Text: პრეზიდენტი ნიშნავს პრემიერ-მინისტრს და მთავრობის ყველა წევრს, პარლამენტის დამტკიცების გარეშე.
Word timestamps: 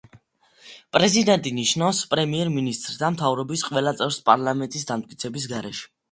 პრეზიდენტი 0.95 1.51
ნიშნავს 1.57 1.99
პრემიერ-მინისტრს 2.13 2.97
და 3.01 3.11
მთავრობის 3.15 3.65
ყველა 3.67 3.93
წევრს, 3.99 4.17
პარლამენტის 4.31 4.89
დამტკიცების 4.93 5.47
გარეშე. 5.53 5.85